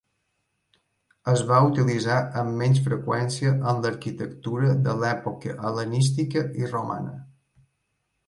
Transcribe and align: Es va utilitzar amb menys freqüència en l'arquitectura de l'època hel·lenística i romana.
Es 1.33 1.41
va 1.49 1.57
utilitzar 1.65 2.15
amb 2.43 2.55
menys 2.61 2.79
freqüència 2.87 3.51
en 3.73 3.83
l'arquitectura 3.83 4.73
de 4.87 4.95
l'època 5.03 5.53
hel·lenística 5.69 6.45
i 6.63 6.71
romana. 6.75 7.13